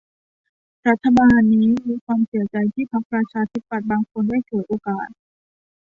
[0.87, 5.07] รัฐบาลนี้มีความเสียใจที่พรรคประชาธิปัตย์บางคนได้ฉวยโอกาส